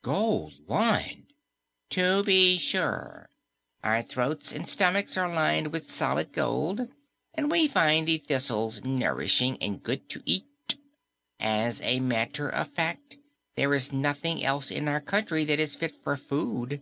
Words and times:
"Gold 0.00 0.54
lined!" 0.68 1.34
"To 1.90 2.24
be 2.24 2.56
sure. 2.56 3.28
Our 3.84 4.00
throats 4.00 4.50
and 4.50 4.66
stomachs 4.66 5.18
are 5.18 5.30
lined 5.30 5.70
with 5.70 5.90
solid 5.90 6.32
gold, 6.32 6.88
and 7.34 7.50
we 7.50 7.68
find 7.68 8.08
the 8.08 8.16
thistles 8.16 8.82
nourishing 8.84 9.58
and 9.60 9.82
good 9.82 10.08
to 10.08 10.22
eat. 10.24 10.78
As 11.38 11.82
a 11.82 12.00
matter 12.00 12.48
of 12.48 12.70
fact, 12.72 13.18
there 13.54 13.74
is 13.74 13.92
nothing 13.92 14.42
else 14.42 14.70
in 14.70 14.88
our 14.88 15.02
country 15.02 15.44
that 15.44 15.60
is 15.60 15.76
fit 15.76 15.92
for 16.02 16.16
food. 16.16 16.80